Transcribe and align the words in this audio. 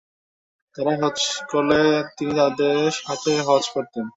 তাঁরা 0.75 0.93
হজ্জ 1.01 1.21
করলে 1.51 1.79
তিনি 2.17 2.33
তাঁদের 2.37 2.77
সাথে 2.99 3.31
হজ্জ 3.47 3.65
করতেন। 3.73 4.05